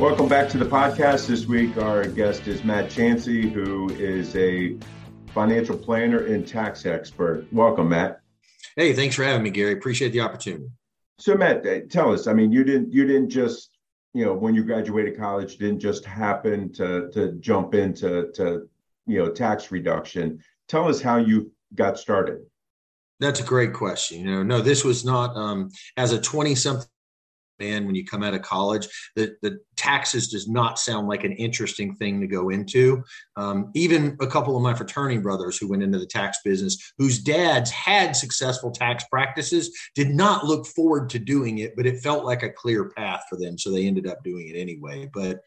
[0.00, 1.26] Welcome back to the podcast.
[1.26, 4.78] This week, our guest is Matt Chancey, who is a
[5.26, 7.46] financial planner and tax expert.
[7.52, 8.22] Welcome, Matt.
[8.76, 9.74] Hey, thanks for having me, Gary.
[9.74, 10.70] Appreciate the opportunity.
[11.18, 12.26] So, Matt, uh, tell us.
[12.26, 13.76] I mean, you didn't you didn't just
[14.14, 18.70] you know when you graduated college didn't just happen to to jump into to
[19.06, 20.42] you know tax reduction.
[20.66, 22.40] Tell us how you got started.
[23.18, 24.20] That's a great question.
[24.20, 26.88] You know, no, this was not um, as a twenty something
[27.60, 31.94] when you come out of college the, the taxes does not sound like an interesting
[31.94, 33.02] thing to go into.
[33.36, 37.18] Um, even a couple of my fraternity brothers who went into the tax business whose
[37.18, 42.24] dads had successful tax practices did not look forward to doing it but it felt
[42.24, 45.08] like a clear path for them so they ended up doing it anyway.
[45.12, 45.40] But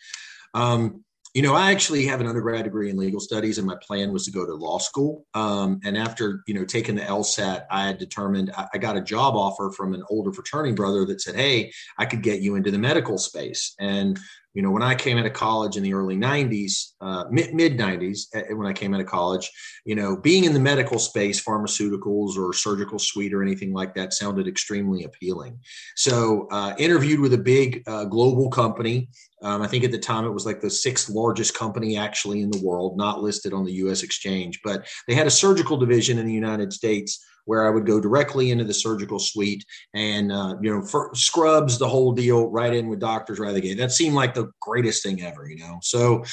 [0.53, 4.13] um, you know, I actually have an undergrad degree in legal studies, and my plan
[4.13, 5.25] was to go to law school.
[5.33, 9.01] Um, and after you know taking the LSAT, I had determined I, I, got a
[9.01, 12.69] job offer from an older fraternity brother that said, "Hey, I could get you into
[12.69, 14.19] the medical space." And
[14.53, 17.77] you know, when I came out of college in the early 90s, uh, mid, mid
[17.77, 19.49] 90s, uh, when I came out of college,
[19.83, 24.13] you know, being in the medical space, pharmaceuticals or surgical suite or anything like that
[24.13, 25.59] sounded extremely appealing.
[25.95, 29.09] So, uh, interviewed with a big uh, global company.
[29.41, 32.51] Um, I think at the time it was like the sixth largest company actually in
[32.51, 36.25] the world, not listed on the US exchange, but they had a surgical division in
[36.25, 40.73] the United States where I would go directly into the surgical suite and uh, you
[40.73, 43.77] know for scrubs the whole deal right in with doctors right out of the gate.
[43.77, 45.79] That seemed like the greatest thing ever, you know.
[45.81, 46.23] So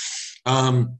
[0.46, 0.98] um,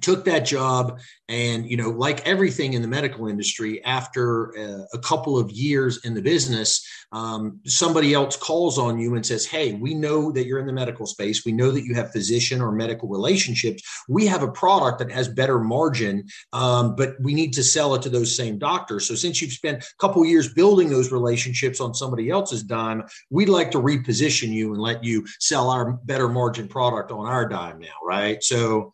[0.00, 4.98] took that job and you know like everything in the medical industry after uh, a
[4.98, 9.72] couple of years in the business um, somebody else calls on you and says hey
[9.74, 11.44] we know that you're in the medical space.
[11.44, 13.82] We know that you have physician or medical relationships.
[14.08, 18.02] We have a product that has better margin um, but we need to sell it
[18.02, 19.06] to those same doctors.
[19.06, 23.48] So since you've spent a couple years building those relationships on somebody else's dime we'd
[23.48, 27.78] like to reposition you and let you sell our better margin product on our dime
[27.78, 28.42] now right?
[28.42, 28.92] So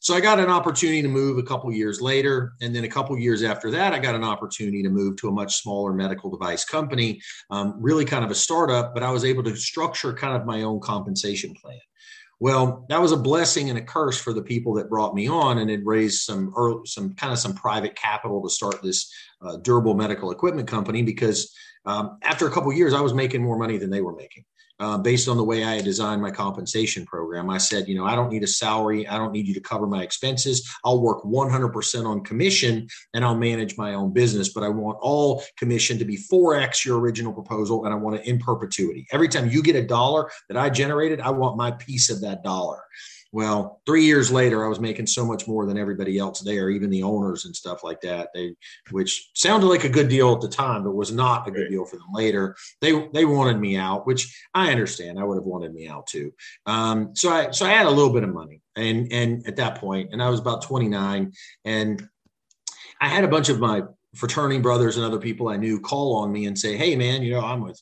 [0.00, 3.18] so I got an opportunity to move a couple years later, and then a couple
[3.18, 6.64] years after that, I got an opportunity to move to a much smaller medical device
[6.64, 8.94] company, um, really kind of a startup.
[8.94, 11.78] But I was able to structure kind of my own compensation plan.
[12.40, 15.58] Well, that was a blessing and a curse for the people that brought me on,
[15.58, 19.12] and it raised some early, some kind of some private capital to start this
[19.42, 21.02] uh, durable medical equipment company.
[21.02, 24.44] Because um, after a couple years, I was making more money than they were making
[24.80, 27.50] uh, based on the way I had designed my compensation program.
[27.50, 29.06] I said, you know, I don't need a salary.
[29.06, 30.68] I don't need you to cover my expenses.
[30.84, 34.52] I'll work 100% on commission and I'll manage my own business.
[34.52, 38.26] But I want all commission to be 4x your original proposal and I want it
[38.26, 39.06] in perpetuity.
[39.12, 42.42] Every time you get a dollar that I generated, I want my piece of that
[42.42, 42.80] dollar.
[43.32, 46.90] Well, three years later, I was making so much more than everybody else there, even
[46.90, 48.30] the owners and stuff like that.
[48.34, 48.56] They,
[48.90, 51.84] which sounded like a good deal at the time, but was not a good deal
[51.84, 52.56] for them later.
[52.80, 55.18] They they wanted me out, which I understand.
[55.18, 56.32] I would have wanted me out too.
[56.66, 59.78] Um, so I so I had a little bit of money, and and at that
[59.78, 61.32] point, and I was about 29,
[61.64, 62.08] and
[63.00, 63.82] I had a bunch of my
[64.16, 67.32] fraternity brothers and other people I knew call on me and say, "Hey, man, you
[67.32, 67.80] know, I'm with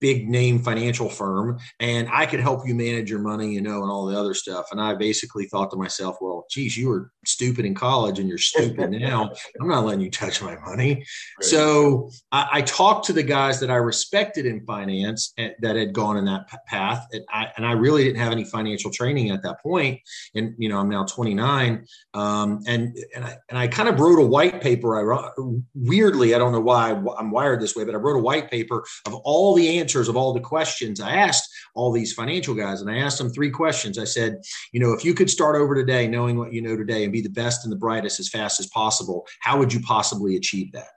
[0.00, 3.90] big name financial firm and I could help you manage your money, you know, and
[3.90, 4.66] all the other stuff.
[4.70, 8.38] And I basically thought to myself, well, geez, you were stupid in college and you're
[8.38, 9.30] stupid now.
[9.60, 10.94] I'm not letting you touch my money.
[10.94, 11.04] Right.
[11.40, 15.92] So I, I, talked to the guys that I respected in finance and, that had
[15.92, 17.06] gone in that path.
[17.12, 20.00] And I, and I really didn't have any financial training at that point.
[20.34, 21.86] And, you know, I'm now 29.
[22.14, 24.98] Um, and, and I, and I kind of wrote a white paper.
[24.98, 25.32] I wrote,
[25.74, 28.84] weirdly, I don't know why I'm wired this way, but I wrote a white paper
[29.06, 32.80] of all the answers of all the questions I asked all these financial guys.
[32.80, 33.98] And I asked them three questions.
[33.98, 34.42] I said,
[34.72, 37.20] you know, if you could start over today, knowing what you know today and be
[37.20, 40.88] the best and the brightest as fast as possible, how would you possibly achieve that?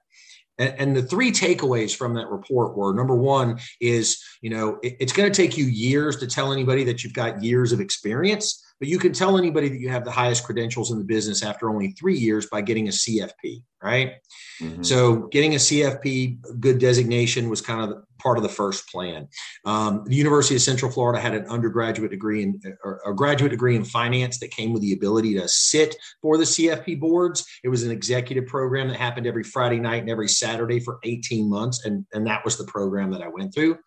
[0.57, 5.13] And, the three takeaways from that report were number one is, you know, it, it's
[5.13, 8.88] going to take you years to tell anybody that you've got years of experience but
[8.88, 11.92] you can tell anybody that you have the highest credentials in the business after only
[11.92, 14.13] three years by getting a CFP, right?
[14.60, 14.81] Mm-hmm.
[14.81, 19.28] So getting a CFP good designation was kind of part of the first plan.
[19.66, 23.75] Um, the University of Central Florida had an undergraduate degree in or a graduate degree
[23.75, 27.45] in finance that came with the ability to sit for the CFP boards.
[27.63, 31.48] It was an executive program that happened every Friday night and every Saturday for 18
[31.48, 33.78] months, and and that was the program that I went through.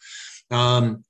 [0.53, 1.03] Um,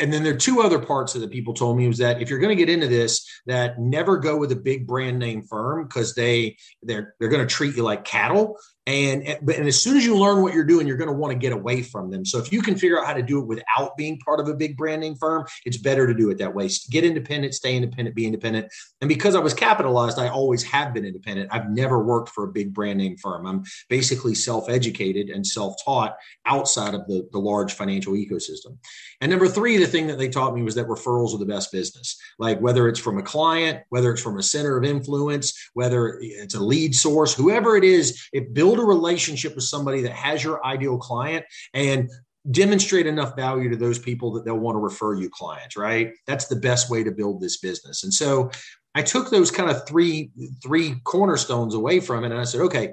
[0.00, 2.30] and then there are two other parts that the people told me was that if
[2.30, 5.84] you're going to get into this, that never go with a big brand name firm
[5.86, 8.56] because they they're they're going to treat you like cattle.
[8.86, 11.32] And, eh, and as soon as you learn what you're doing, you're going to want
[11.32, 12.24] to get away from them.
[12.24, 14.54] So if you can figure out how to do it without being part of a
[14.54, 16.68] big branding firm, it's better to do it that way.
[16.90, 18.70] Get independent, stay independent, be independent.
[19.00, 21.48] And because I was capitalized, I always have been independent.
[21.50, 23.46] I've never worked for a big brand name firm.
[23.46, 28.76] I'm basically self-educated and self-taught outside of the, the large financial ecosystem.
[29.22, 31.72] And number three, the thing that they taught me was that referrals are the best
[31.72, 32.18] business.
[32.38, 36.54] Like whether it's from a client, whether it's from a center of influence, whether it's
[36.54, 40.42] a lead source, whoever it is, it builds build a relationship with somebody that has
[40.42, 42.10] your ideal client and
[42.50, 46.12] demonstrate enough value to those people that they'll want to refer you clients right?
[46.26, 48.04] That's the best way to build this business.
[48.04, 48.50] And so
[48.96, 50.30] i took those kind of three
[50.62, 52.92] three cornerstones away from it and i said okay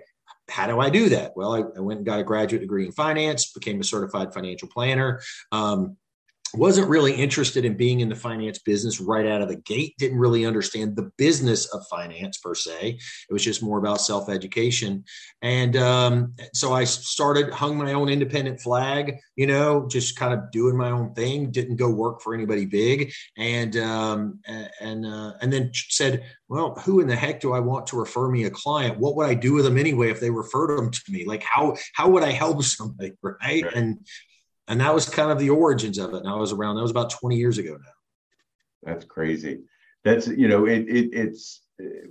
[0.49, 1.31] how do i do that?
[1.35, 4.67] Well i, I went and got a graduate degree in finance became a certified financial
[4.67, 5.97] planner um,
[6.53, 10.19] wasn't really interested in being in the finance business right out of the gate didn't
[10.19, 12.99] really understand the business of finance per se.
[13.29, 15.03] It was just more about self-education.
[15.41, 20.51] And um, so i started hung my own independent flag you know just kind of
[20.51, 23.11] doing my own thing didn't go work for anybody big.
[23.37, 24.39] And um,
[24.79, 28.29] and uh, and then said well who in the heck do i want to refer
[28.29, 28.99] me a client?
[28.99, 31.25] What would i do with them anyway if they referred them to me?
[31.25, 33.13] Like how how would i help somebody?
[33.21, 33.73] Right, right.
[33.73, 33.99] and
[34.71, 36.19] and that was kind of the origins of it.
[36.19, 37.91] And I was around that was about 20 years ago now.
[38.83, 39.59] That's crazy.
[40.05, 42.07] That's you know it, it it's uh,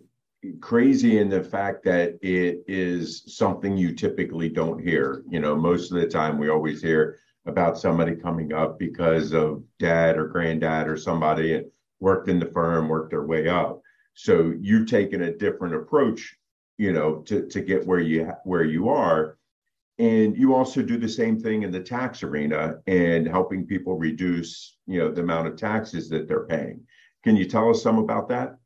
[0.60, 5.24] crazy in the fact that it is something you typically don't hear.
[5.28, 9.64] You know, most of the time we always hear about somebody coming up because of
[9.78, 11.64] dad or granddad or somebody and
[11.98, 13.80] worked in the firm, worked their way up.
[14.14, 16.36] So you've taken a different approach,
[16.76, 19.38] you know, to to get where you where you are
[19.98, 24.78] and you also do the same thing in the tax arena and helping people reduce
[24.86, 26.80] you know the amount of taxes that they're paying.
[27.22, 28.56] Can you tell us some about that?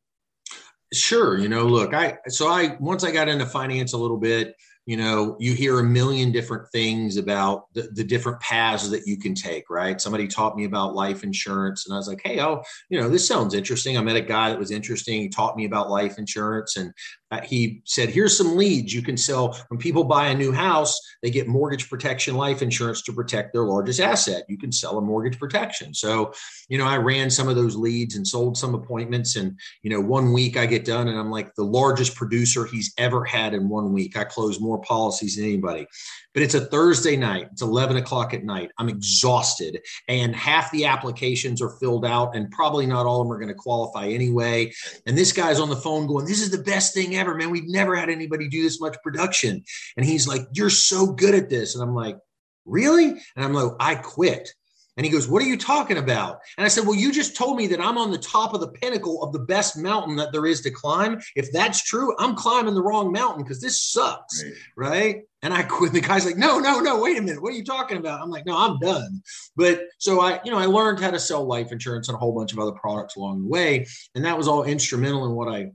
[0.92, 1.38] Sure.
[1.38, 4.54] You know look i so i once i got into finance a little bit
[4.86, 9.18] you know you hear a million different things about the, the, different paths that you
[9.18, 10.00] can take right?
[10.00, 13.26] Somebody taught me about life insurance and i was like hey oh you know this
[13.26, 13.98] sounds interesting.
[13.98, 15.20] I met a guy that was interesting.
[15.20, 16.92] He taught me about life insurance and
[17.34, 19.58] uh, he said, here's some leads you can sell.
[19.68, 23.64] When people buy a new house, they get mortgage protection life insurance to protect their
[23.64, 24.44] largest asset.
[24.48, 25.94] You can sell a mortgage protection.
[25.94, 26.32] So,
[26.68, 29.36] you know, I ran some of those leads and sold some appointments.
[29.36, 32.92] And, you know, one week I get done and I'm like the largest producer he's
[32.98, 34.16] ever had in one week.
[34.16, 35.86] I close more policies than anybody
[36.34, 37.48] but it's a Thursday night.
[37.52, 38.70] It's 11 o'clock at night.
[38.76, 43.32] I'm exhausted, and half the applications are filled out, and probably not all of them
[43.32, 44.72] are going to qualify anyway.
[45.06, 47.50] And this guy's on the phone going, This is the best thing ever, man.
[47.50, 49.64] We've never had anybody do this much production.
[49.96, 51.74] And he's like, You're so good at this.
[51.74, 52.18] And I'm like,
[52.64, 53.06] Really?
[53.06, 54.52] And I'm like, I quit.
[54.96, 56.40] And he goes, What are you talking about?
[56.56, 58.68] And I said, Well, you just told me that I'm on the top of the
[58.68, 61.20] pinnacle of the best mountain that there is to climb.
[61.34, 64.42] If that's true, I'm climbing the wrong mountain because this sucks.
[64.42, 64.54] Right.
[64.76, 65.22] right.
[65.42, 65.92] And I quit.
[65.92, 67.42] The guy's like, No, no, no, wait a minute.
[67.42, 68.20] What are you talking about?
[68.20, 69.22] I'm like, No, I'm done.
[69.56, 72.32] But so I, you know, I learned how to sell life insurance and a whole
[72.32, 73.86] bunch of other products along the way.
[74.14, 75.72] And that was all instrumental in what I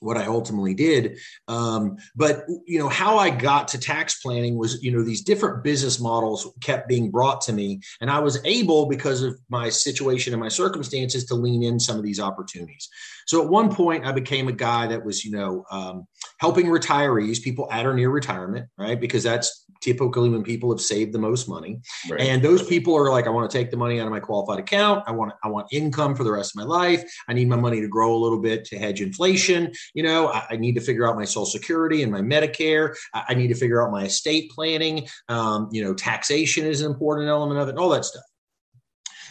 [0.00, 1.18] what I ultimately did.
[1.48, 5.64] Um, but you know how I got to tax planning was you know these different
[5.64, 10.32] business models kept being brought to me, and I was able because of my situation
[10.32, 12.88] and my circumstances to lean in some of these opportunities.
[13.26, 16.06] So at one point, I became a guy that was you know um,
[16.38, 19.00] helping retirees, people at or near retirement, right?
[19.00, 22.20] Because that's typically when people have saved the most money, right.
[22.20, 24.58] and those people are like, I want to take the money out of my qualified
[24.58, 25.04] account.
[25.06, 27.02] I want I want income for the rest of my life.
[27.28, 30.46] I need my money to grow a little bit to hedge inflation you know, I,
[30.50, 32.94] I, need to figure out my Social Security and my Medicare.
[33.14, 35.06] I, I need to figure out my estate planning.
[35.28, 38.24] Um, you know, taxation is an important element of it, and all that stuff.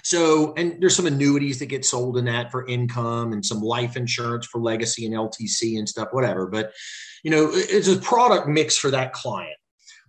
[0.03, 3.97] So, and there's some annuities that get sold in that for income and some life
[3.97, 6.47] insurance for legacy and LTC and stuff, whatever.
[6.47, 6.71] But,
[7.23, 9.57] you know, it's a product mix for that client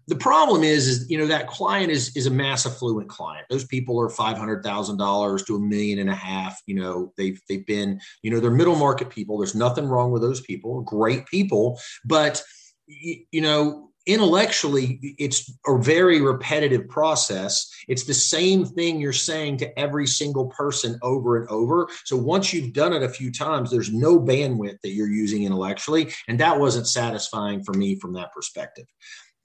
[0.09, 3.47] the problem is, is you know that client is is a mass affluent client.
[3.50, 6.61] Those people are five hundred thousand dollars to a million and a half.
[6.67, 9.37] You know, they've they've been you know they're middle market people.
[9.37, 10.81] There's nothing wrong with those people.
[10.81, 12.43] Great people, but
[12.87, 19.59] you, you know intellectually it's a very repetitive process it's the same thing you're saying
[19.59, 23.71] to every single person over and over so once you've done it a few times
[23.71, 28.33] there's no bandwidth that you're using intellectually and that wasn't satisfying for me from that
[28.33, 28.87] perspective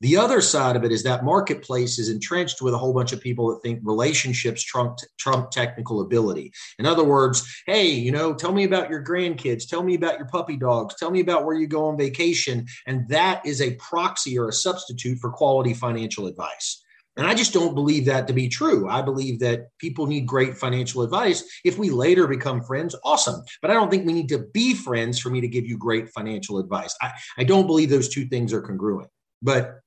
[0.04, 3.22] the other side of it is that marketplace is entrenched with a whole bunch of
[3.22, 6.52] people that think relationships trump, trump technical ability.
[6.78, 10.28] In other words, hey, you know, tell me about your grandkids, tell me about your
[10.28, 12.68] puppy dogs, tell me about where you go on vacation.
[12.86, 16.84] And that is a proxy or a substitute for quality financial advice.
[17.16, 18.90] And I just don't believe that to be true.
[18.90, 21.46] I believe that people need great financial advice.
[21.64, 23.42] If we later become friends, awesome.
[23.62, 26.10] But I don't think we need to be friends for me to give you great
[26.10, 26.94] financial advice.
[27.02, 29.10] I, I don't believe those two things are congruent.
[29.42, 29.80] But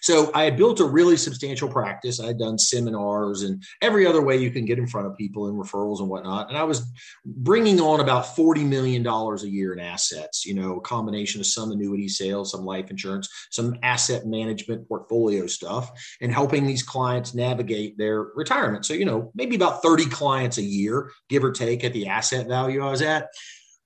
[0.00, 2.20] so I had built a really substantial practice.
[2.20, 5.48] I had done seminars and every other way you can get in front of people
[5.48, 6.48] and referrals and whatnot.
[6.48, 6.90] And I was
[7.24, 11.72] bringing on about $40 million a year in assets, you know, a combination of some
[11.72, 15.90] annuity sales, some life insurance, some asset management portfolio stuff,
[16.20, 18.86] and helping these clients navigate their retirement.
[18.86, 22.46] So, you know, maybe about 30 clients a year, give or take at the asset
[22.46, 23.28] value I was at.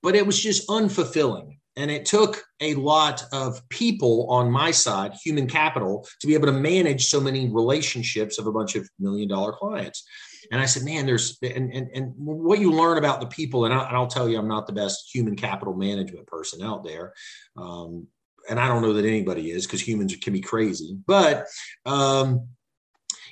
[0.01, 5.13] But it was just unfulfilling and it took a lot of people on my side,
[5.23, 9.27] human capital, to be able to manage so many relationships of a bunch of million
[9.27, 10.05] dollar clients.
[10.51, 13.73] And I said, man, there's, and, and, and what you learn about the people, and,
[13.73, 17.13] I, will tell you, I'm not the best human capital management person out there.
[17.57, 18.07] Um,
[18.49, 20.97] and I don't know that anybody is because humans can be crazy.
[21.07, 21.47] But
[21.85, 22.49] um,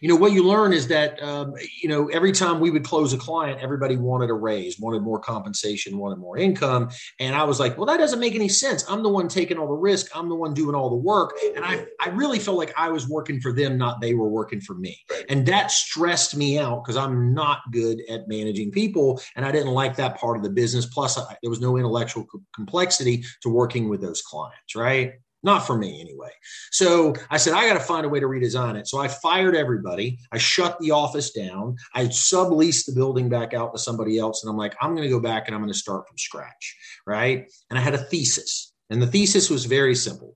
[0.01, 3.13] you know what you learn is that um, you know every time we would close
[3.13, 6.89] a client everybody wanted a raise wanted more compensation wanted more income.
[7.19, 8.83] And i was like well that doesn't make any sense.
[8.89, 10.15] I'm the one taking all the risk.
[10.15, 11.33] I'm the one doing all the work.
[11.55, 14.59] And i i really felt like i was working for them not they were working
[14.59, 14.99] for me.
[15.29, 19.71] And that stressed me out because i'm not good at managing people and i didn't
[19.71, 20.87] like that part of the business.
[20.87, 25.77] Plus I, there was no intellectual complexity to working with those clients right not for
[25.77, 26.29] me anyway.
[26.71, 28.87] So I said, I got to find a way to redesign it.
[28.87, 30.19] So I fired everybody.
[30.31, 31.77] I shut the office down.
[31.93, 34.43] I subleased the building back out to somebody else.
[34.43, 36.77] And I'm like, I'm going to go back and I'm going to start from scratch.
[37.07, 37.51] Right.
[37.69, 38.73] And I had a thesis.
[38.89, 40.35] And the thesis was very simple.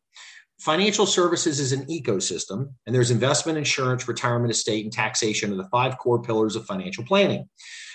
[0.59, 5.67] Financial services is an ecosystem, and there's investment, insurance, retirement, estate, and taxation are the
[5.67, 7.47] five core pillars of financial planning.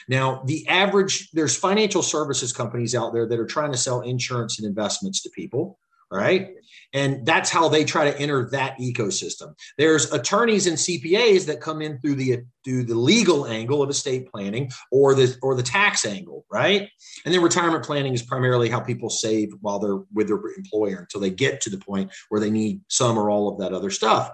[0.08, 4.58] Now, the average, there's financial services companies out there that are trying to sell insurance
[4.58, 5.78] and investments to people
[6.10, 6.50] right?
[6.92, 9.54] And that's how they try to enter that ecosystem.
[9.78, 14.30] There's attorneys and CPAs that come in through the through the legal angle of estate
[14.30, 16.88] planning or the or the tax angle, right?
[17.24, 21.20] And then retirement planning is primarily how people save while they're with their employer until
[21.20, 24.32] they get to the point where they need some or all of that other stuff.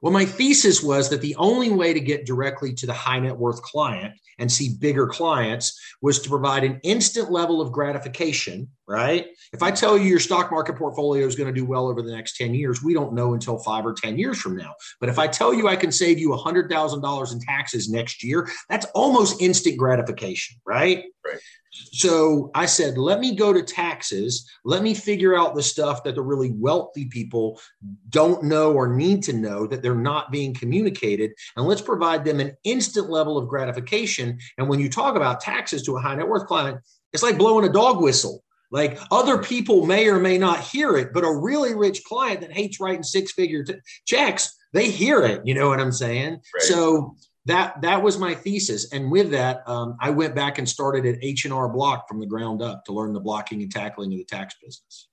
[0.00, 3.36] Well, my thesis was that the only way to get directly to the high net
[3.36, 9.26] worth client and see bigger clients was to provide an instant level of gratification, right?
[9.52, 12.10] If I tell you your stock market portfolio is going to do well over the
[12.10, 14.74] next 10 years, we don't know until five or 10 years from now.
[14.98, 18.86] But if I tell you I can save you $100,000 in taxes next year, that's
[18.94, 21.04] almost instant gratification, right?
[21.24, 21.38] Right.
[21.70, 24.50] So I said, let me go to taxes.
[24.64, 27.60] Let me figure out the stuff that the really wealthy people
[28.08, 31.32] don't know or need to know that they're not being communicated.
[31.56, 34.38] And let's provide them an instant level of gratification.
[34.56, 36.80] And when you talk about taxes to a high net worth client,
[37.12, 38.42] it's like blowing a dog whistle.
[38.70, 42.52] Like other people may or may not hear it, but a really rich client that
[42.52, 43.74] hates writing six figure t-
[44.06, 45.42] checks, they hear it.
[45.44, 46.32] You know what I'm saying?
[46.32, 46.62] Right.
[46.62, 47.16] So
[47.48, 51.18] that that was my thesis and with that um, i went back and started at
[51.22, 54.54] h&r block from the ground up to learn the blocking and tackling of the tax
[54.62, 55.08] business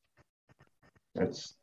[1.16, 1.56] that's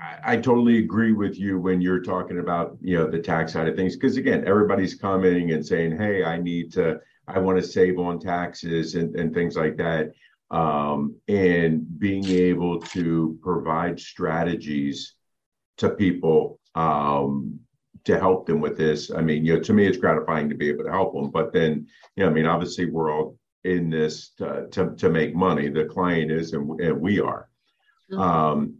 [0.00, 3.68] I, I totally agree with you when you're talking about you know the tax side
[3.68, 7.66] of things because again everybody's commenting and saying hey i need to i want to
[7.66, 10.12] save on taxes and, and things like that
[10.50, 15.14] um, and being able to provide strategies
[15.76, 17.60] to people um,
[18.04, 19.10] to help them with this.
[19.10, 21.30] I mean, you know, to me, it's gratifying to be able to help them.
[21.30, 25.34] But then, you know, I mean, obviously, we're all in this to, to, to make
[25.34, 25.68] money.
[25.68, 27.48] The client is, and, and we are.
[28.10, 28.20] Mm-hmm.
[28.20, 28.74] Um,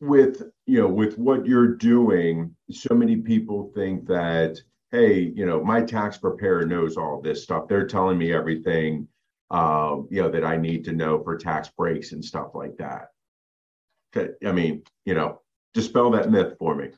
[0.00, 4.60] with you know, with what you're doing, so many people think that,
[4.94, 7.66] hey, you know, my tax preparer knows all this stuff.
[7.66, 9.08] They're telling me everything,
[9.50, 13.08] uh, you know, that I need to know for tax breaks and stuff like that.
[14.46, 15.40] I mean, you know,
[15.72, 16.90] dispel that myth for me.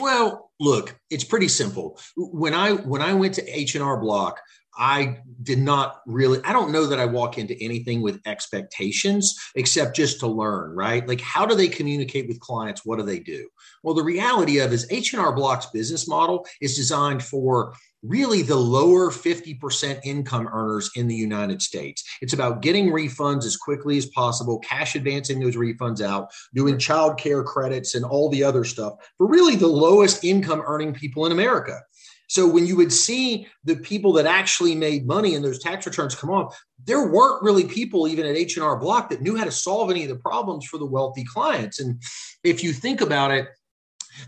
[0.00, 2.00] Well, look, it's pretty simple.
[2.16, 4.40] When I when I went to H and R Block,
[4.78, 9.96] I did not really, I don't know that I walk into anything with expectations except
[9.96, 11.06] just to learn, right?
[11.06, 12.84] Like how do they communicate with clients?
[12.84, 13.48] What do they do?
[13.82, 19.10] Well, the reality of is H&R Block's business model is designed for really the lower
[19.10, 22.04] 50% income earners in the United States.
[22.20, 27.18] It's about getting refunds as quickly as possible, cash advancing those refunds out, doing child
[27.18, 31.32] care credits and all the other stuff for really the lowest income earning people in
[31.32, 31.80] America.
[32.28, 36.14] So when you would see the people that actually made money and those tax returns
[36.14, 39.90] come off, there weren't really people even at H&R Block that knew how to solve
[39.90, 41.80] any of the problems for the wealthy clients.
[41.80, 42.00] And
[42.44, 43.48] if you think about it,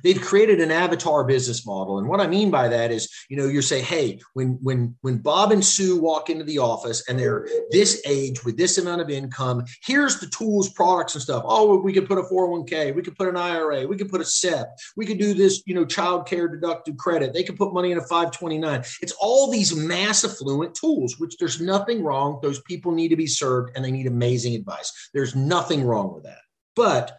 [0.03, 1.99] they've created an avatar business model.
[1.99, 5.19] And what i mean by that is you know you're saying hey when when when
[5.19, 9.11] bob and sue walk into the office and they're this age with this amount of
[9.11, 11.43] income here's the tools products and stuff.
[11.47, 14.25] Oh we could put a 401k we could put an ira we could put a
[14.25, 17.33] sep we could do this you know child care deducted credit.
[17.33, 21.61] They could put money in a 529 it's all these mass affluent tools which there's
[21.61, 22.39] nothing wrong.
[22.43, 25.11] Those people need to be served and they need amazing advice.
[25.15, 26.39] There's nothing wrong with that.
[26.77, 27.19] But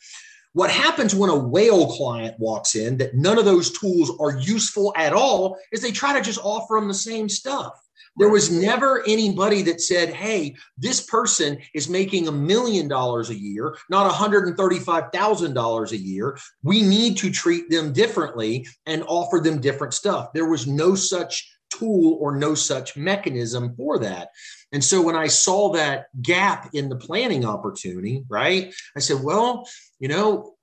[0.53, 4.93] what happens when a whale client walks in that none of those tools are useful
[4.95, 7.73] at all is they try to just offer them the same stuff.
[8.17, 13.39] There was never anybody that said, hey, this person is making a million dollars a
[13.39, 16.37] year, not $135,000 a year.
[16.61, 20.33] We need to treat them differently and offer them different stuff.
[20.33, 21.49] There was no such
[21.81, 24.29] tool or no such mechanism for that.
[24.71, 29.67] And so when I saw that gap in the planning opportunity, right, I said, well,
[29.99, 30.53] you know,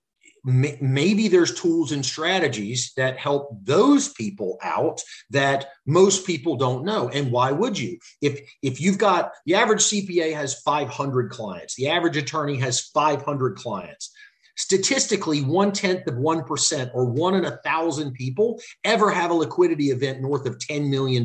[0.44, 7.08] maybe there's tools and strategies that help those people out that most people don't know
[7.08, 11.88] and why would you if if you've got the average cpa has 500 clients the
[11.88, 14.12] average attorney has 500 clients
[14.58, 19.90] statistically one tenth of 1% or one in a thousand people ever have a liquidity
[19.90, 21.24] event north of $10 million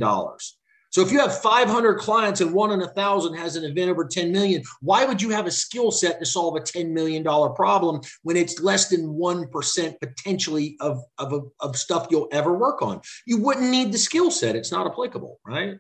[0.94, 4.06] so if you have 500 clients and one in a thousand has an event over
[4.06, 8.00] 10 million, why would you have a skill set to solve a $10 million problem
[8.22, 13.02] when it's less than 1% potentially of, of, of stuff you'll ever work on?
[13.26, 14.56] You wouldn't need the skill set.
[14.56, 15.80] It's not applicable, right?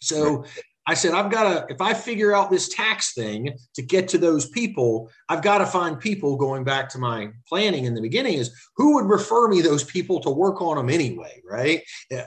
[0.00, 0.44] So
[0.86, 4.18] I said, I've got to, if I figure out this tax thing to get to
[4.18, 8.34] those people, I've got to find people going back to my planning in the beginning
[8.34, 11.82] is who would refer me those people to work on them anyway, right?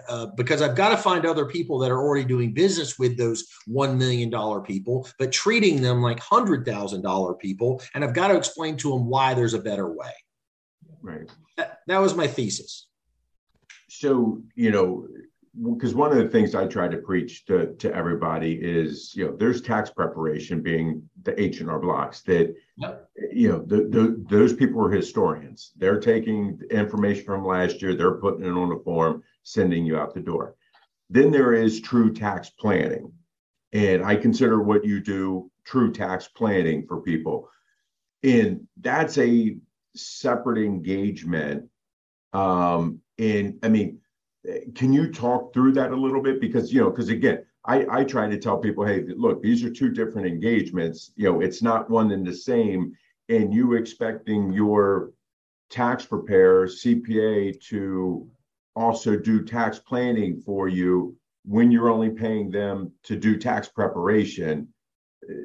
[0.08, 3.44] Uh, because I've got to find other people that are already doing business with those
[3.68, 4.32] $1 million
[4.64, 7.82] people, but treating them like $100,000 people.
[7.96, 10.14] And I've got to explain to them why there's a better way.
[11.02, 11.30] Right.
[11.58, 12.88] That, that was my thesis.
[13.90, 15.08] So, you know,
[15.62, 19.36] because one of the things I try to preach to, to everybody is, you know,
[19.36, 23.08] there's tax preparation being the H and R blocks that, yep.
[23.32, 25.72] you know, the, the, those people are historians.
[25.78, 30.16] They're taking information from last year, they're putting it on a form, sending you out
[30.16, 30.56] the door.
[31.10, 33.12] Then there is true tax planning.
[33.74, 37.50] And I consider what you do true tax planning for people.
[38.24, 39.58] And that's a
[39.96, 41.70] separate engagement.
[42.34, 44.00] Um, and I mean,
[44.76, 46.42] can you talk through that a little bit?
[46.42, 49.70] Because, you know, because again, I, I try to tell people, hey, look, these are
[49.70, 51.12] two different engagements.
[51.16, 52.94] You know, it's not one and the same.
[53.30, 55.12] And you expecting your
[55.70, 58.30] tax preparer, CPA, to
[58.76, 64.68] also do tax planning for you when you're only paying them to do tax preparation,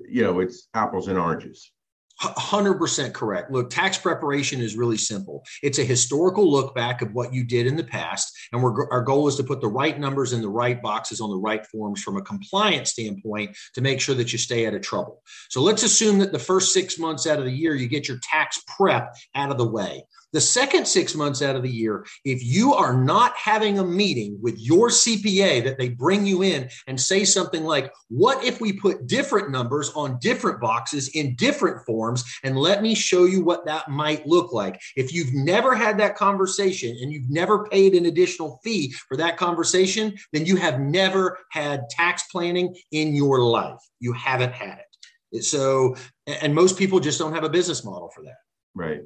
[0.08, 1.72] you know, it's apples and oranges.
[2.20, 3.50] 100% correct.
[3.50, 5.44] Look, tax preparation is really simple.
[5.62, 8.37] It's a historical look back of what you did in the past.
[8.52, 11.38] And our goal is to put the right numbers in the right boxes on the
[11.38, 15.22] right forms from a compliance standpoint to make sure that you stay out of trouble.
[15.48, 18.18] So let's assume that the first six months out of the year, you get your
[18.22, 20.04] tax prep out of the way.
[20.32, 24.38] The second six months out of the year, if you are not having a meeting
[24.42, 28.72] with your CPA that they bring you in and say something like, What if we
[28.72, 32.24] put different numbers on different boxes in different forms?
[32.44, 34.80] And let me show you what that might look like.
[34.96, 39.36] If you've never had that conversation and you've never paid an additional fee for that
[39.36, 43.80] conversation, then you have never had tax planning in your life.
[44.00, 45.44] You haven't had it.
[45.44, 48.36] So, and most people just don't have a business model for that.
[48.74, 49.02] Right.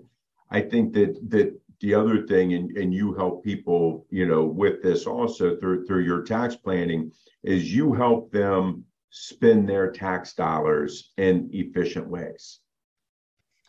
[0.52, 4.82] I think that that the other thing, and, and you help people, you know, with
[4.82, 7.10] this also through through your tax planning,
[7.42, 12.60] is you help them spend their tax dollars in efficient ways.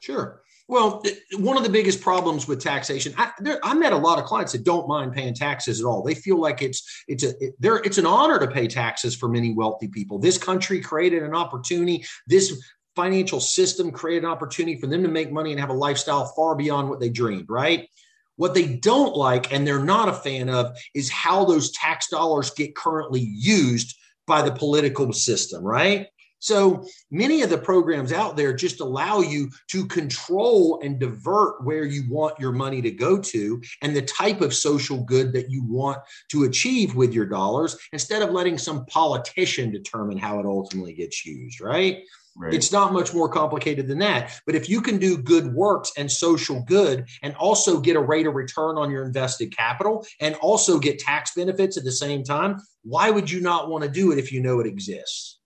[0.02, 0.42] Sure.
[0.68, 1.04] Well,
[1.38, 4.54] one of the biggest problems with taxation, I, there, I, met a lot of clients
[4.54, 6.02] that don't mind paying taxes at all.
[6.04, 9.54] They feel like it's it's a it, it's an honor to pay taxes for many
[9.54, 10.20] wealthy people.
[10.20, 12.06] This country created an opportunity.
[12.28, 12.58] This
[12.96, 16.56] financial system created an opportunity for them to make money and have a lifestyle far
[16.56, 17.88] beyond what they dreamed, right?
[18.36, 22.52] What they don't like and they're not a fan of is how those tax dollars
[22.52, 26.08] get currently used by the political system, right?
[26.44, 31.86] So many of the programs out there just allow you to control and divert where
[31.86, 35.64] you want your money to go to and the type of social good that you
[35.64, 36.00] want
[36.32, 41.26] to achieve with your dollars instead of letting some politician determine how it ultimately gets
[41.26, 42.04] used, right?
[42.36, 42.54] Right.
[42.54, 44.40] It's not much more complicated than that.
[44.46, 48.26] But if you can do good works and social good and also get a rate
[48.26, 52.60] of return on your invested capital and also get tax benefits at the same time,
[52.84, 55.40] why would you not want to do it if you know it exists?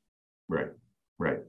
[0.47, 0.69] Right,
[1.19, 1.39] right.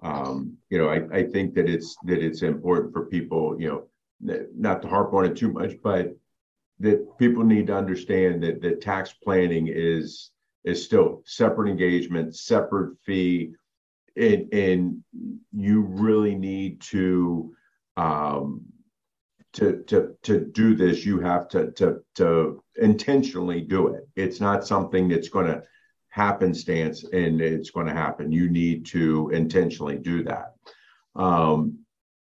[0.00, 4.46] Um, you know, I, I think that it's that it's important for people, you know,
[4.56, 6.16] not to harp on it too much, but
[6.80, 10.30] that people need to understand that that tax planning is
[10.64, 13.54] is still separate engagement, separate fee
[14.18, 15.04] and, and
[15.52, 17.54] you really need to
[17.96, 18.62] um,
[19.54, 24.08] to to to do this you have to to to intentionally do it.
[24.16, 25.62] It's not something that's going to
[26.10, 28.32] happenstance and it's going to happen.
[28.32, 30.54] You need to intentionally do that.
[31.14, 31.78] Um,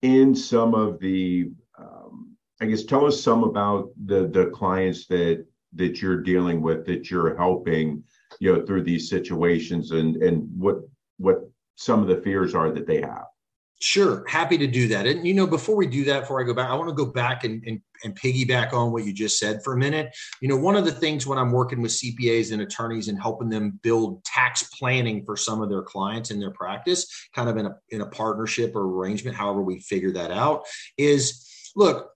[0.02, 5.46] in some of the um, i guess tell us some about the the clients that
[5.74, 8.04] that you're dealing with that you're helping
[8.40, 10.78] you know through these situations and and what
[11.18, 11.49] what
[11.80, 13.24] some of the fears are that they have.
[13.82, 15.08] Sure, happy to do that.
[15.08, 17.06] And you know, before we do that, before I go back, I want to go
[17.06, 20.14] back and, and, and piggyback on what you just said for a minute.
[20.42, 23.48] You know, one of the things when I'm working with CPAs and attorneys and helping
[23.48, 27.68] them build tax planning for some of their clients in their practice, kind of in
[27.68, 30.66] a in a partnership or arrangement, however we figure that out,
[30.98, 32.12] is look,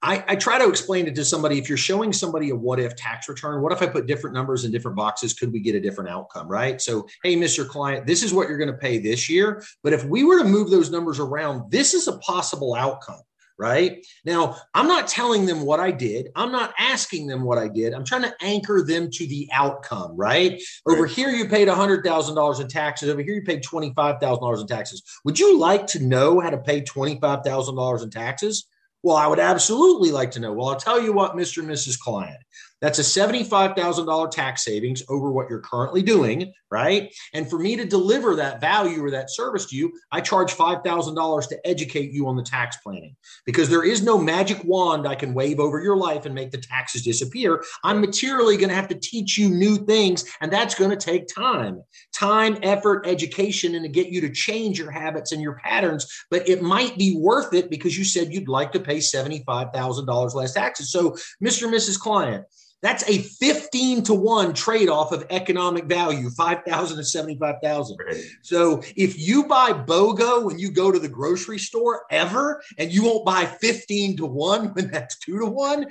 [0.00, 2.94] I, I, try to explain it to somebody if you're showing somebody a what if
[2.94, 5.34] tax return, what if I put different numbers in different boxes?
[5.34, 6.48] Could we get a different outcome?
[6.48, 6.80] Right.
[6.80, 7.66] So, hey, Mr.
[7.66, 9.62] Client, this is what you're going to pay this year.
[9.82, 13.20] But if we were to move those numbers around, this is a possible outcome.
[13.60, 16.28] Right now, I'm not telling them what I did.
[16.36, 17.92] I'm not asking them what I did.
[17.92, 20.16] I'm trying to anchor them to the outcome.
[20.16, 20.96] Right, right.
[20.96, 23.08] over here, you paid $100,000 in taxes.
[23.08, 25.02] Over here, you paid $25,000 in taxes.
[25.24, 28.68] Would you like to know how to pay $25,000 in taxes?
[29.02, 30.52] Well, I would absolutely like to know.
[30.52, 31.58] Well, I'll tell you what, Mr.
[31.58, 31.98] and Mrs.
[31.98, 32.38] Client,
[32.80, 37.12] that's a $75,000 tax savings over what you're currently doing, right?
[37.34, 41.48] And for me to deliver that value or that service to you, I charge $5,000
[41.48, 45.34] to educate you on the tax planning because there is no magic wand I can
[45.34, 47.64] wave over your life and make the taxes disappear.
[47.84, 51.26] I'm materially going to have to teach you new things, and that's going to take
[51.32, 51.82] time
[52.14, 56.06] time, effort, education, and to get you to change your habits and your patterns.
[56.30, 60.54] But it might be worth it because you said you'd like to pay $75,000 less
[60.54, 60.90] taxes.
[60.90, 61.12] So,
[61.42, 61.64] Mr.
[61.64, 61.98] and Mrs.
[61.98, 62.44] Client,
[62.82, 67.96] that's a 15 to 1 trade off of economic value, 5,000 to 75,000.
[67.98, 68.24] Right.
[68.42, 73.04] So if you buy BOGO when you go to the grocery store ever, and you
[73.04, 75.86] won't buy 15 to 1 when that's 2 to 1,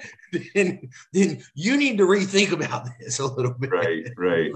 [0.56, 3.72] then, then you need to rethink about this a little bit.
[3.72, 4.52] Right, right.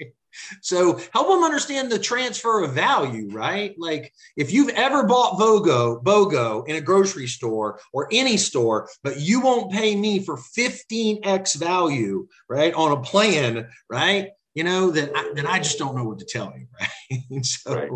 [0.62, 3.74] So help them understand the transfer of value, right?
[3.78, 9.20] Like if you've ever bought Vogo, BOGO in a grocery store or any store, but
[9.20, 14.30] you won't pay me for 15x value, right, on a plan, right?
[14.54, 16.66] You know, that I, then I just don't know what to tell you,
[17.30, 17.44] right?
[17.44, 17.90] so, right.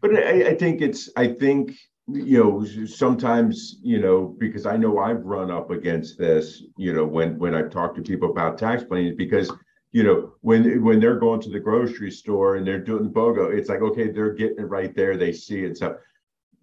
[0.00, 1.76] But I, I think it's, I think
[2.08, 7.04] you know sometimes you know because i know i've run up against this you know
[7.04, 9.52] when when i've talked to people about tax planning because
[9.92, 13.56] you know, when when they're going to the grocery store and they're doing the BOGO,
[13.56, 15.16] it's like, okay, they're getting it right there.
[15.16, 15.76] They see it.
[15.78, 15.96] So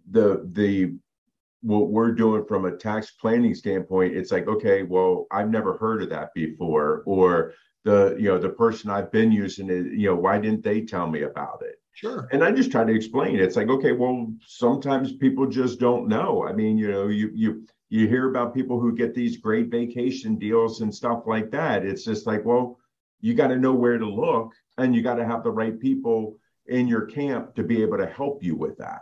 [0.10, 0.96] the the
[1.62, 6.02] what we're doing from a tax planning standpoint, it's like, okay, well, I've never heard
[6.02, 7.04] of that before.
[7.06, 10.82] Or the, you know, the person I've been using it, you know, why didn't they
[10.82, 11.76] tell me about it?
[11.94, 12.30] Sure.
[12.32, 13.40] And I just try to explain.
[13.40, 16.46] It's like, okay, well, sometimes people just don't know.
[16.48, 20.38] I mean, you know, you you you hear about people who get these great vacation
[20.38, 21.86] deals and stuff like that.
[21.86, 22.80] It's just like, well,
[23.22, 26.38] you got to know where to look and you got to have the right people
[26.68, 29.02] in your camp to be able to help you with that.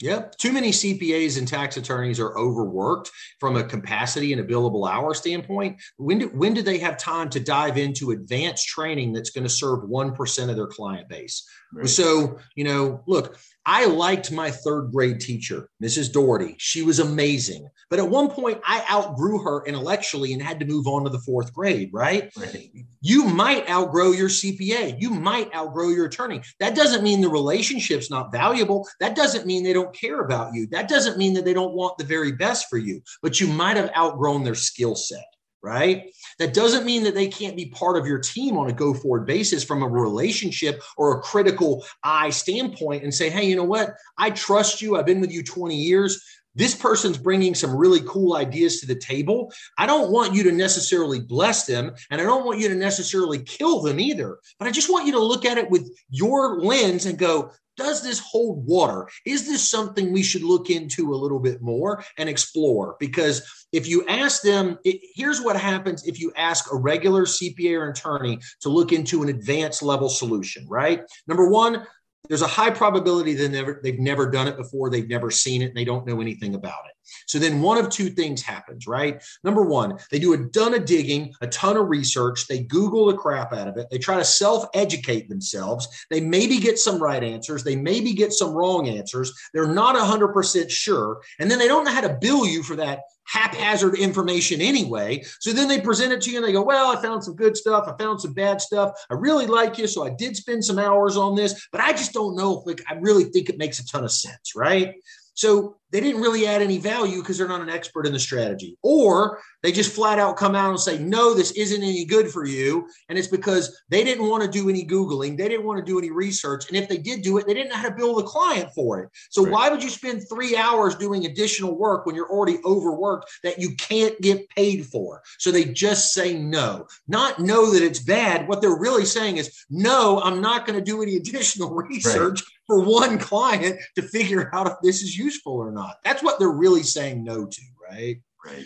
[0.00, 0.36] Yep.
[0.36, 5.12] Too many CPAs and tax attorneys are overworked from a capacity and a billable hour
[5.12, 5.80] standpoint.
[5.96, 9.50] When do, when do they have time to dive into advanced training that's going to
[9.50, 11.48] serve 1% of their client base?
[11.72, 11.88] Right.
[11.88, 13.38] So, you know, look,
[13.70, 16.10] I liked my third grade teacher, Mrs.
[16.10, 16.54] Doherty.
[16.56, 17.68] She was amazing.
[17.90, 21.18] But at one point, I outgrew her intellectually and had to move on to the
[21.18, 22.32] fourth grade, right?
[22.38, 22.70] right?
[23.02, 24.96] You might outgrow your CPA.
[24.98, 26.40] You might outgrow your attorney.
[26.60, 28.88] That doesn't mean the relationship's not valuable.
[29.00, 30.66] That doesn't mean they don't care about you.
[30.68, 33.76] That doesn't mean that they don't want the very best for you, but you might
[33.76, 35.26] have outgrown their skill set
[35.62, 36.12] right?
[36.38, 39.26] That doesn't mean that they can't be part of your team on a go forward
[39.26, 43.94] basis from a relationship or a critical eye standpoint and say, hey, you know what?
[44.16, 44.96] I trust you.
[44.96, 46.22] I've been with you 20 years.
[46.54, 49.52] This person's bringing some really cool ideas to the table.
[49.78, 53.38] I don't want you to necessarily bless them and I don't want you to necessarily
[53.40, 57.06] kill them either, but I just want you to look at it with your lens
[57.06, 59.08] and go, does this hold water?
[59.24, 62.96] Is this something we should look into a little bit more and explore?
[63.00, 67.78] Because if you ask them, it, here's what happens if you ask a regular CPA
[67.78, 71.02] or attorney to look into an advanced level solution, right?
[71.26, 71.86] Number one,
[72.28, 75.66] there's a high probability they never they've never done it before they've never seen it
[75.66, 79.22] and they don't know anything about it so then one of two things happens right
[79.44, 83.16] number one they do a ton of digging a ton of research they google the
[83.16, 87.64] crap out of it they try to self-educate themselves they maybe get some right answers
[87.64, 91.92] they maybe get some wrong answers they're not 100% sure and then they don't know
[91.92, 95.22] how to bill you for that haphazard information anyway.
[95.40, 97.56] So then they present it to you and they go, Well, I found some good
[97.56, 97.86] stuff.
[97.86, 98.92] I found some bad stuff.
[99.10, 99.86] I really like you.
[99.86, 102.82] So I did spend some hours on this, but I just don't know if like,
[102.88, 104.54] I really think it makes a ton of sense.
[104.56, 104.94] Right.
[105.34, 108.76] So they didn't really add any value because they're not an expert in the strategy.
[108.82, 112.44] Or they just flat out come out and say, no, this isn't any good for
[112.44, 112.88] you.
[113.08, 115.36] And it's because they didn't want to do any Googling.
[115.36, 116.68] They didn't want to do any research.
[116.68, 119.00] And if they did do it, they didn't know how to build a client for
[119.00, 119.10] it.
[119.30, 119.52] So right.
[119.52, 123.74] why would you spend three hours doing additional work when you're already overworked that you
[123.76, 125.22] can't get paid for?
[125.38, 128.46] So they just say no, not know that it's bad.
[128.46, 132.40] What they're really saying is, no, I'm not going to do any additional research.
[132.40, 132.52] Right.
[132.68, 135.77] For one client to figure out if this is useful or not.
[136.04, 138.20] That's what they're really saying no to, right?
[138.44, 138.64] Right.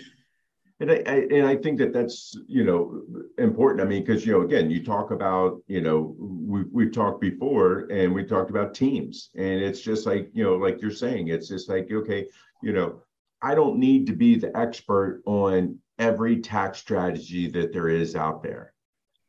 [0.81, 3.03] And I, I, and I think that that's you know
[3.39, 3.87] important.
[3.87, 7.87] I mean, because you know, again, you talk about you know we we've talked before,
[7.91, 11.49] and we talked about teams, and it's just like you know, like you're saying, it's
[11.49, 12.27] just like okay,
[12.63, 13.01] you know,
[13.41, 18.43] I don't need to be the expert on every tax strategy that there is out
[18.43, 18.73] there.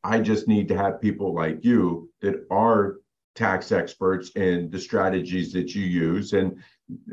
[0.04, 2.98] I just need to have people like you that are
[3.36, 6.64] tax experts and the strategies that you use and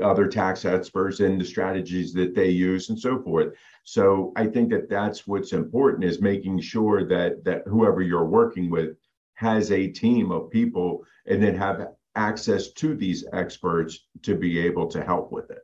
[0.03, 4.71] other tax experts and the strategies that they use and so forth so i think
[4.71, 8.97] that that's what's important is making sure that that whoever you're working with
[9.35, 14.87] has a team of people and then have access to these experts to be able
[14.87, 15.63] to help with it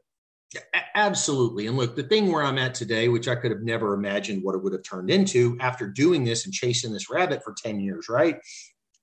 [0.95, 1.67] Absolutely.
[1.67, 4.55] And look, the thing where I'm at today, which I could have never imagined what
[4.55, 8.09] it would have turned into after doing this and chasing this rabbit for 10 years,
[8.09, 8.39] right?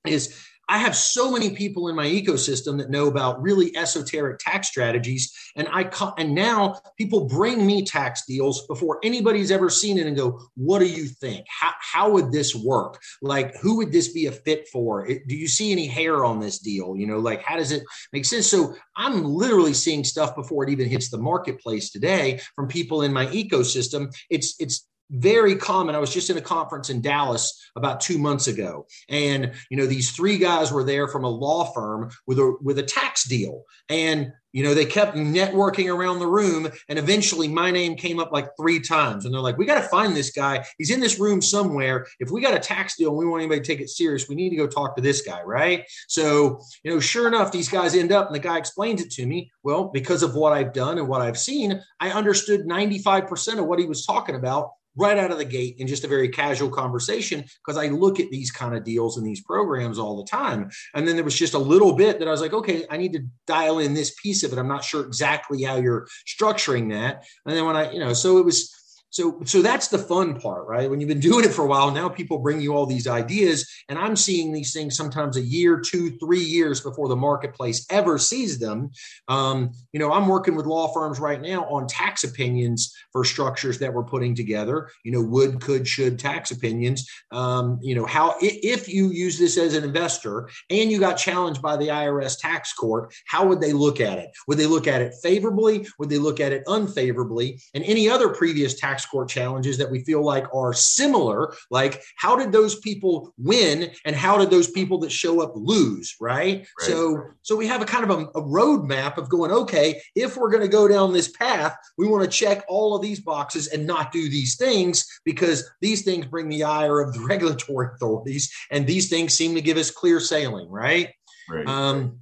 [0.05, 4.69] Is I have so many people in my ecosystem that know about really esoteric tax
[4.69, 10.07] strategies, and I and now people bring me tax deals before anybody's ever seen it
[10.07, 11.45] and go, "What do you think?
[11.47, 12.99] How how would this work?
[13.21, 15.05] Like, who would this be a fit for?
[15.05, 16.95] do you see any hair on this deal?
[16.97, 20.71] You know, like how does it make sense?" So I'm literally seeing stuff before it
[20.71, 24.11] even hits the marketplace today from people in my ecosystem.
[24.31, 25.95] It's it's very common.
[25.95, 29.85] I was just in a conference in Dallas about two months ago, and you know
[29.85, 33.63] these three guys were there from a law firm with a with a tax deal,
[33.89, 38.31] and you know they kept networking around the room, and eventually my name came up
[38.31, 40.65] like three times, and they're like, "We got to find this guy.
[40.77, 42.07] He's in this room somewhere.
[42.19, 44.35] If we got a tax deal and we want anybody to take it serious, we
[44.35, 47.95] need to go talk to this guy, right?" So you know, sure enough, these guys
[47.95, 49.51] end up, and the guy explains it to me.
[49.63, 53.59] Well, because of what I've done and what I've seen, I understood ninety five percent
[53.59, 56.29] of what he was talking about right out of the gate in just a very
[56.29, 60.29] casual conversation because I look at these kind of deals and these programs all the
[60.29, 60.69] time.
[60.93, 63.13] And then there was just a little bit that I was like, okay, I need
[63.13, 64.59] to dial in this piece of it.
[64.59, 67.23] I'm not sure exactly how you're structuring that.
[67.45, 68.82] And then when I, you know, so it was
[69.13, 70.89] so so that's the fun part right?
[70.89, 73.69] When you've been doing it for a while now people bring you all these ideas
[73.89, 78.17] and i'm seeing these things sometimes a year two three years before the marketplace ever
[78.17, 78.89] sees them.
[79.27, 83.79] Um, you know i'm working with law firms right now on tax opinions for structures
[83.79, 87.09] that we're putting together you know would could should tax opinions.
[87.31, 91.61] Um, you know how if you use this as an investor and you got challenged
[91.61, 94.31] by the irs tax court how would they look at it?
[94.47, 95.87] Would they look at it favorably?
[95.99, 97.61] Would they look at it unfavorably?
[97.73, 101.53] And any other previous tax tax court challenges that we feel like are similar.
[101.69, 106.15] Like, how did those people win, and how did those people that show up lose?
[106.19, 106.59] Right.
[106.59, 106.67] right.
[106.79, 109.51] So, so we have a kind of a, a roadmap of going.
[109.51, 113.01] Okay, if we're going to go down this path, we want to check all of
[113.01, 117.19] these boxes and not do these things because these things bring the ire of the
[117.29, 120.69] regulatory authorities, and these things seem to give us clear sailing.
[120.69, 121.09] Right.
[121.49, 121.67] Right.
[121.67, 122.19] Um,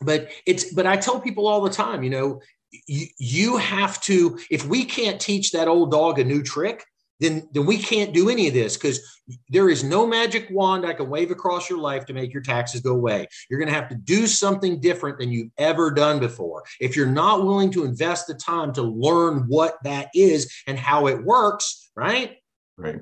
[0.00, 2.40] but it's but i tell people all the time you know
[2.86, 6.84] you, you have to if we can't teach that old dog a new trick
[7.20, 9.00] then then we can't do any of this because
[9.48, 12.80] there is no magic wand I can wave across your life to make your taxes
[12.80, 13.26] go away.
[13.50, 16.62] You're going to have to do something different than you've ever done before.
[16.80, 21.08] If you're not willing to invest the time to learn what that is and how
[21.08, 22.36] it works, right?
[22.76, 23.00] Right.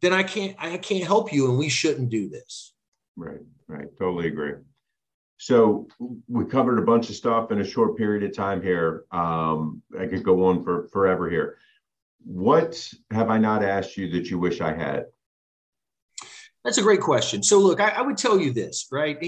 [0.00, 2.74] Then I can't I can't help you and we shouldn't do this.
[3.16, 3.40] Right.
[3.66, 3.88] Right.
[3.98, 4.54] Totally agree.
[5.44, 5.86] So
[6.26, 9.04] we covered a bunch of stuff in a short period of time here.
[9.10, 11.58] Um, I could go on for forever here.
[12.24, 15.04] What have I not asked you that you wish I had?
[16.64, 17.42] That's a great question.
[17.42, 19.18] So, look, I, I would tell you this, right?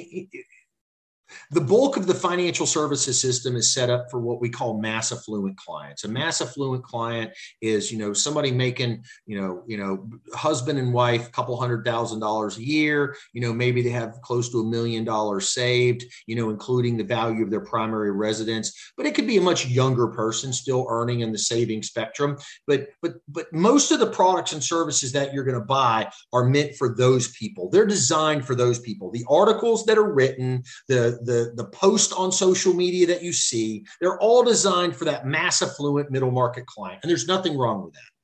[1.50, 5.12] The bulk of the financial services system is set up for what we call mass
[5.12, 6.04] affluent clients.
[6.04, 10.92] A mass affluent client is, you know, somebody making, you know, you know, husband and
[10.92, 13.16] wife, couple hundred thousand dollars a year.
[13.32, 16.04] You know, maybe they have close to a million dollars saved.
[16.26, 18.92] You know, including the value of their primary residence.
[18.96, 22.36] But it could be a much younger person still earning in the saving spectrum.
[22.66, 26.44] But but but most of the products and services that you're going to buy are
[26.44, 27.68] meant for those people.
[27.70, 29.10] They're designed for those people.
[29.10, 33.84] The articles that are written, the the, the post on social media that you see,
[34.00, 37.00] they're all designed for that mass affluent middle market client.
[37.02, 38.15] And there's nothing wrong with that.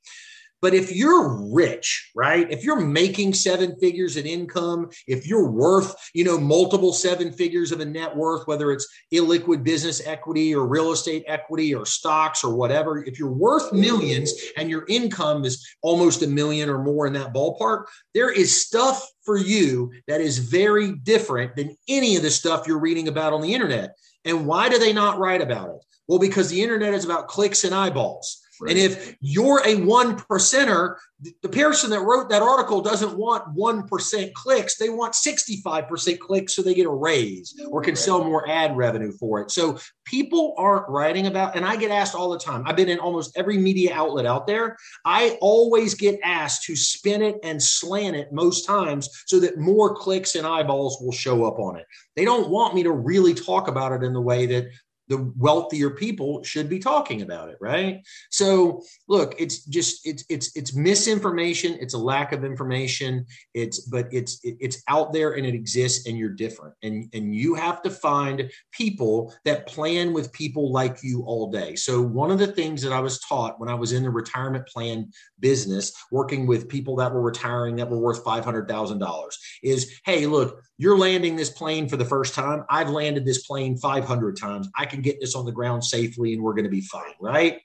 [0.62, 2.48] But if you're rich, right?
[2.48, 7.72] If you're making seven figures in income, if you're worth, you know, multiple seven figures
[7.72, 12.44] of a net worth, whether it's illiquid business equity or real estate equity or stocks
[12.44, 17.08] or whatever, if you're worth millions and your income is almost a million or more
[17.08, 22.22] in that ballpark, there is stuff for you that is very different than any of
[22.22, 23.96] the stuff you're reading about on the internet.
[24.24, 25.84] And why do they not write about it?
[26.06, 28.40] Well, because the internet is about clicks and eyeballs.
[28.62, 28.76] Right.
[28.76, 30.94] And if you're a one percenter,
[31.42, 34.76] the person that wrote that article doesn't want 1% clicks.
[34.76, 39.10] They want 65% clicks so they get a raise or can sell more ad revenue
[39.10, 39.50] for it.
[39.50, 42.62] So people aren't writing about, and I get asked all the time.
[42.64, 44.76] I've been in almost every media outlet out there.
[45.04, 49.92] I always get asked to spin it and slant it most times so that more
[49.92, 51.86] clicks and eyeballs will show up on it.
[52.14, 54.66] They don't want me to really talk about it in the way that
[55.12, 58.00] the wealthier people should be talking about it right?
[58.30, 64.06] So look it's just it's it's it's misinformation it's a lack of information it's but
[64.10, 66.74] it's it's out there and it exists and you're different.
[66.82, 71.76] And and you have to find people that plan with people like you all day.
[71.76, 74.66] So one of the things that i was taught when i was in the retirement
[74.66, 79.24] plan business working with people that were retiring that were worth $500000
[79.62, 82.64] is hey look you're landing this plane for the first time.
[82.68, 84.68] I've landed this plane 500 times.
[84.76, 87.60] I can get this on the ground safely and we're going to be fine, right?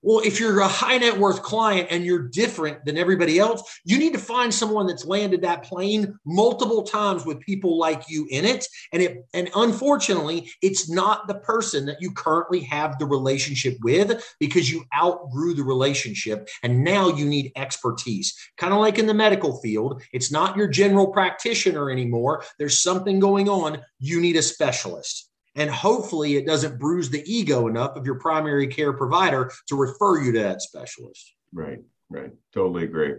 [0.00, 3.98] Well, if you're a high net worth client and you're different than everybody else, you
[3.98, 8.44] need to find someone that's landed that plane multiple times with people like you in
[8.44, 8.66] it.
[8.92, 14.24] And it and unfortunately, it's not the person that you currently have the relationship with
[14.38, 18.36] because you outgrew the relationship and now you need expertise.
[18.56, 22.44] Kind of like in the medical field, it's not your general practitioner anymore.
[22.58, 23.80] There's something going on.
[23.98, 25.27] You need a specialist.
[25.58, 30.20] And hopefully, it doesn't bruise the ego enough of your primary care provider to refer
[30.20, 31.34] you to that specialist.
[31.52, 32.30] Right, right.
[32.54, 33.14] Totally agree.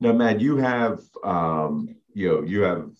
[0.00, 2.90] Now, Matt, you have um, you know you have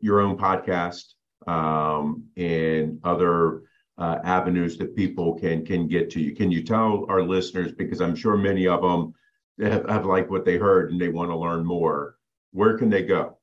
[0.00, 1.04] your own podcast
[1.46, 3.62] um, and other
[3.98, 6.34] uh, avenues that people can can get to you.
[6.34, 9.14] Can you tell our listeners because I'm sure many of them
[9.60, 12.16] have, have liked what they heard and they want to learn more.
[12.52, 13.38] Where can they go?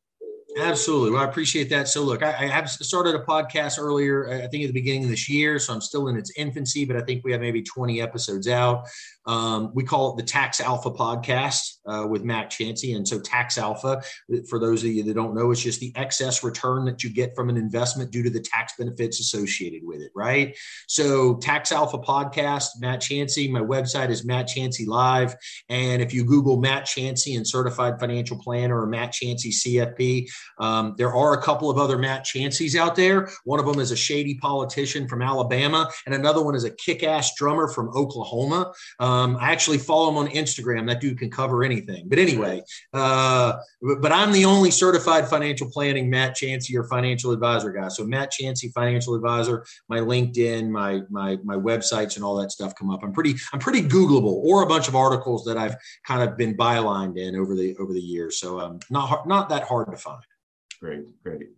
[0.58, 1.12] Absolutely.
[1.12, 1.88] Well, I appreciate that.
[1.88, 5.10] So, look, I, I, have started a podcast earlier, I think at the beginning of
[5.10, 5.58] this year.
[5.60, 8.86] So, I'm still in its infancy, but I think we have maybe 20 episodes out.
[9.26, 12.94] Um, we call it the Tax Alpha podcast uh, with Matt Chancey.
[12.94, 14.02] And so, Tax Alpha,
[14.50, 17.34] for those of you that don't know, it's just the excess return that you get
[17.34, 20.58] from an investment due to the tax benefits associated with it, right?
[20.88, 23.50] So, Tax Alpha podcast, Matt Chancey.
[23.50, 25.34] My website is Matt Chancey Live.
[25.70, 30.28] And if you Google Matt Chancey and certified financial planner or Matt Chancey CFP,
[30.60, 33.30] um, there are a couple of other Matt Chanceys out there.
[33.44, 37.04] One of them is a shady politician from Alabama, and another one is a kick
[37.04, 38.74] ass drummer from Oklahoma.
[39.00, 40.88] Um, I actually follow him on Instagram.
[40.88, 42.08] That dude can cover anything.
[42.08, 43.54] But anyway, uh,
[44.00, 47.88] but I'm the only certified financial planning Matt Chancey or financial advisor guy.
[47.90, 52.76] So Matt Chancey, financial advisor, my LinkedIn, my my my websites, and all that stuff
[52.76, 53.04] come up.
[53.04, 55.76] I'm pretty I'm pretty Googleable, or a bunch of articles that I've
[56.06, 58.40] kind of been bylined in over the over the years.
[58.40, 60.22] So um, not not that hard to find.
[60.82, 61.50] Great, great.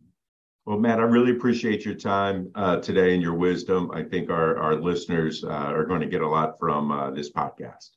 [0.66, 3.92] Well, Matt, I really appreciate your time uh, today and your wisdom.
[3.92, 7.32] I think our, our listeners uh, are going to get a lot from uh, this
[7.32, 7.90] podcast.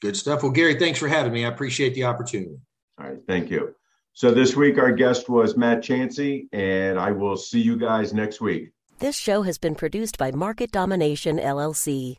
[0.00, 0.42] Good stuff.
[0.42, 1.44] Well, Gary, thanks for having me.
[1.44, 2.58] I appreciate the opportunity.
[2.98, 3.74] All right, thank you.
[4.12, 8.40] So this week, our guest was Matt Chancey, and I will see you guys next
[8.40, 8.70] week.
[9.00, 12.18] This show has been produced by Market Domination LLC.